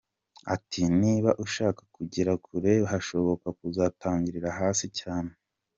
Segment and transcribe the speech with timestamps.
[0.55, 5.31] Ati “Niba ushaka kugera kure hashoboka uzatangirire hasi cyane.